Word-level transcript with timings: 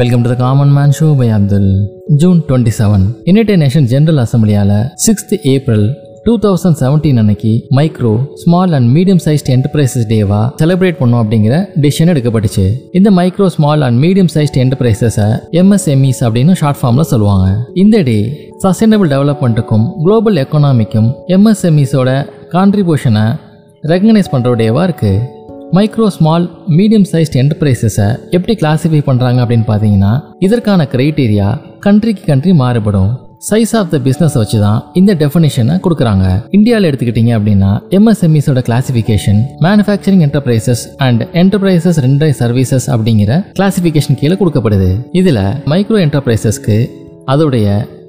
Welcome 0.00 0.22
to 0.24 0.28
the 0.32 0.34
common 0.42 0.70
man 0.76 0.92
show 0.98 1.06
by 1.16 1.26
Abdul 1.36 1.70
June 2.20 2.38
twenty 2.48 2.72
seven 2.76 3.04
United 3.28 3.60
Nation 3.62 3.86
General 3.92 4.20
அசம்பிளியால 4.22 4.72
sixth 5.04 5.32
April 5.52 5.84
two 6.26 6.32
thousand 6.44 6.78
seventeen 6.82 7.18
அன்னைக்கு 7.22 7.52
micro 7.78 8.12
small 8.42 8.74
and 8.78 8.88
medium 8.96 9.20
sized 9.26 9.50
enterprises 9.54 10.06
டேவா 10.12 10.40
celebrate 10.62 10.98
பண்ணோம் 11.00 11.22
அப்படிங்கிற 11.24 11.56
decision 11.84 12.12
எடுக்கப்பட்டுச்சு. 12.12 12.66
இந்த 12.92 13.10
micro 13.18 13.48
small 13.56 13.84
and 13.88 14.00
medium 14.04 14.30
sized 14.36 14.58
என்டர்பிரைசஸை 14.64 15.28
MSMEs 15.62 16.22
அப்படின்னு 16.28 16.54
short 16.62 16.80
ஃபார்ம்ல 16.82 17.06
சொல்லுவாங்க. 17.12 17.48
இந்த 17.74 18.02
day 18.02 18.18
sustainable 18.64 19.12
டெவலப்மெண்ட்டுக்கும் 19.14 19.86
குளோபல் 20.04 20.40
எக்கனாமிக்கும் 20.44 21.10
எம்எஸ்எம்இஸோட 21.36 22.08
கான்ட்ரிபியூஷனை 22.56 23.26
ரெகனைஸ் 23.92 24.32
பண்ணுற 24.32 24.56
டேவாக 24.62 24.86
இருக்குது 24.88 25.20
மைக்ரோ 25.76 26.06
ஸ்மால் 26.14 26.44
மீடியம் 26.76 27.04
சைஸ்ட் 27.10 27.36
என்டர்பிரைசஸை 27.40 28.06
எப்படி 28.36 28.54
கிளாசிஃபை 28.60 29.00
பண்ணுறாங்க 29.08 29.38
அப்படின்னு 29.42 29.66
பார்த்தீங்கன்னா 29.68 30.12
இதற்கான 30.46 30.86
க்ரைட்டீரியா 30.94 31.48
கண்ட்ரிக்கு 31.84 32.22
கண்ட்ரி 32.30 32.52
மாறுபடும். 32.62 33.10
சைஸ் 33.48 33.72
ஆஃப் 33.80 33.90
த 33.92 33.98
பிஸ்னஸ் 34.06 34.36
வச்சு 34.40 34.58
தான் 34.64 34.80
இந்த 35.00 35.12
டெஃபினேஷனை 35.20 35.74
கொடுக்குறாங்க. 35.84 36.24
இந்தியாவில் 36.56 36.88
எடுத்துக்கிட்டீங்க 36.88 37.32
அப்படின்னா 37.36 37.70
எம்எஸ்எம்இஸோட 37.98 38.62
classification 38.68 39.38
manufacturing 39.66 40.24
enterprises 40.26 40.82
and 41.06 41.22
enterprises 41.42 42.00
ரெண்டரை 42.06 42.32
சர்வீசஸ் 42.42 42.88
அப்படிங்கிற 42.96 43.38
கிளாசிஃபிகேஷன் 43.60 44.20
கீழே 44.22 44.38
கொடுக்கப்படுது. 44.42 44.90
இதில் 45.22 45.42
மைக்ரோ 45.72 46.00
என்டர்பிரைசஸ்க்கு 46.06 46.78
அதோடைய 47.34 47.68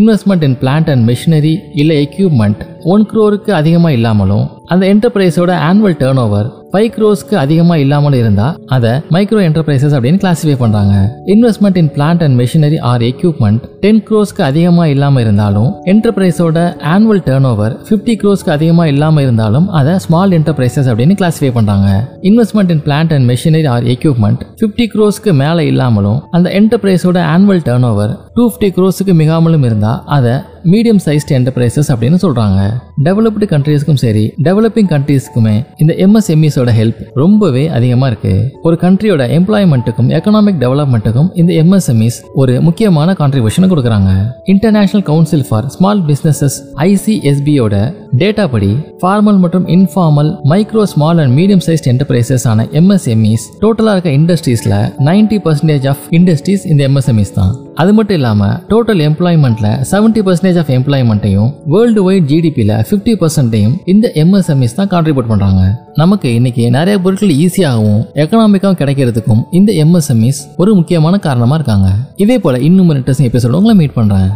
investment 0.00 0.44
in 0.48 0.58
plant 0.64 0.90
and 0.94 1.04
machinery 1.10 1.54
இல்லை 1.82 1.96
எக்யூப்மெண்ட் 2.06 2.60
ஒன் 2.94 3.06
க்ரோருக்கு 3.12 3.52
அதிகமாக 3.60 3.96
இல்லாமலும் 3.98 4.44
அந்த 4.72 4.84
என்டர்பிரைஸோட 4.94 5.52
ஆனுவல் 5.70 6.00
டேர்ன் 6.02 6.22
ஓவர் 6.26 6.48
ஃபைவ் 6.72 6.90
க்ரோஸ்க்கு 6.94 7.34
அதிகமாக 7.36 7.82
இல்லாமலும் 7.82 8.20
இருந்தால் 8.20 8.54
அதை 8.68 8.92
மைக்ரோ 9.10 9.40
என்டர்பிரைசஸ் 9.46 9.94
அப்படின்னு 9.96 10.20
கிளாஸிஃபை 10.22 10.54
பண்ணுறாங்க 10.60 10.94
investment 11.32 11.78
in 11.78 11.90
plant 11.96 12.22
and 12.22 12.36
machinery 12.40 12.78
or 12.90 13.02
equipment 13.08 13.64
ten 13.82 14.00
க்ரோஸ்க்கு 14.08 14.42
அதிகமாக 14.42 14.92
இல்லாமல் 14.94 15.22
இருந்தாலும் 15.22 15.68
என்டர்பிரைஸோட 15.92 16.58
ஆனுவல் 16.92 17.22
டேர்ன் 17.26 17.48
ஓவர் 17.50 17.74
ஃபிஃப்டி 17.86 18.14
க்ரோஸ்க்கு 18.20 18.50
அதிகமாக 18.50 18.92
இல்லாமல் 18.92 19.24
இருந்தாலும் 19.24 19.66
அதை 19.72 19.96
ஸ்மால் 19.98 20.32
என்டர்பிரைசஸ் 20.32 20.88
அப்படின்னு 20.88 21.16
கிளாஸிஃபை 21.18 21.50
பண்ணுறாங்க 21.54 21.88
investment 22.22 22.70
in 22.70 22.82
plant 22.86 23.12
and 23.12 23.28
machinery 23.30 23.68
or 23.72 23.86
equipment 23.94 24.42
fifty 24.58 24.86
க்ரோஸ்க்கு 24.94 25.34
மேலே 25.36 25.64
இல்லாமலும் 25.66 26.18
அந்த 26.32 26.48
என்டர்பிரைஸோட 26.58 27.20
annual 27.32 27.62
turn 27.62 27.86
over 27.90 28.14
two 28.36 28.42
fifty 28.50 28.68
க்ரோஸுக்கு 28.76 29.12
மிகாமலும் 29.20 29.64
இருந்தால் 29.64 29.98
அதை 30.06 30.32
மீடியம் 30.72 31.00
சைஸ்ட் 31.04 31.32
என்டர்பிரைசஸ் 31.36 31.88
அப்படின்னு 31.92 32.18
சொல்கிறாங்க 32.22 32.60
டெவலப்டு 33.06 33.46
கண்ட்ரீஸ்க்கும் 33.52 33.94
சரி 33.94 34.32
டெவலப்பிங் 34.42 34.88
கண்ட்ரீஸ்க்குமே 34.92 35.66
இந்த 35.76 35.92
எம்எஸ்எம்இஸோட 36.04 36.70
ஹெல்ப் 36.78 37.00
ரொம்பவே 37.14 37.68
அதிகமாக 37.68 38.10
இருக்குது 38.12 38.46
ஒரு 38.62 38.76
கண்ட்ரியோட 38.84 39.22
எம்ப்ளாய்மெண்ட்டுக்கும் 39.38 40.08
எக்கனாமிக் 40.18 40.60
டெவலப்மெண்ட்டுக்கும் 40.64 41.28
இந்த 41.34 41.52
எம்எஸ்எம்இஸ் 41.52 42.18
ஒரு 42.34 42.60
முக்கியமான 42.60 43.16
கான்ட்ரிபியூஷன் 43.20 43.70
கொடுக்குறாங்க. 43.72 44.12
International 44.44 45.04
council 45.10 45.44
for 45.48 45.68
small 45.68 46.02
businesses 46.10 46.56
ஐசிஎஸ்பியோட 46.76 47.74
data 48.22 48.48
படி 48.54 48.72
ஃபார்மல் 49.02 49.38
மற்றும் 49.38 49.66
informal 49.66 50.32
micro 50.52 50.82
small 50.82 51.18
and 51.18 51.36
medium 51.40 51.64
sized 51.68 51.90
enterprises 51.94 52.48
ஆன 52.52 52.66
எம்எஸ்எம்இஸ் 52.80 53.46
டோட்டலாக 53.64 53.96
இருக்க 53.96 54.10
இண்டஸ்ட்ரீஸில் 54.20 54.78
நைன்டி 55.10 55.40
பர்சன்டேஜ் 55.48 55.88
ஆஃப் 55.88 56.06
இண்டஸ்ட்ரீஸ் 56.10 56.66
இந்த 56.66 56.88
எம்எஸ்எம்இஸ் 56.88 57.36
தான். 57.40 57.52
அது 57.74 57.94
மட்டும் 57.94 58.14
இல்லாமல் 58.14 58.54
டோட்டல் 58.68 59.00
எம்ப்ளாய்மெண்ட்ல 59.08 59.80
செவன்டி 59.90 60.20
பர்சன்டேஜ் 60.26 60.58
ஆஃப் 60.58 60.70
எம்ப்ளாய்மெண்ட்டையும் 60.70 61.50
வேர்ல்டு 61.66 62.02
வைட் 62.02 62.24
ஜிடிபியில் 62.24 62.84
ஃபிஃப்டி 62.88 63.12
பர்சன்டையும் 63.20 63.74
இந்த 63.84 64.12
எம்எஸ்எம்இஸ் 64.14 64.74
தான் 64.74 64.88
கான்ட்ரிபியூட் 64.88 65.30
பண்ணுறாங்க 65.30 65.62
நமக்கு 65.94 66.34
இன்னைக்கு 66.34 66.70
நிறைய 66.70 66.98
பொருட்கள் 66.98 67.28
ஈஸியாகவும் 67.28 68.02
எக்கனாமிக்காகவும் 68.14 68.80
கிடைக்கிறதுக்கும் 68.82 69.42
இந்த 69.50 69.72
எம்எஸ்எம்இஸ் 69.72 70.42
ஒரு 70.56 70.74
முக்கியமான 70.74 71.18
காரணமாக 71.18 71.54
இருக்காங்க. 71.54 71.88
இதே 72.16 72.38
போல 72.38 72.58
இன்னும் 72.58 72.90
இன்ட்ரெஸ்டிங் 72.90 73.30
எபிசோட 73.32 73.52
உங்களை 73.52 73.74
மீட் 73.74 73.96
பண்ணுறேன் 73.96 74.30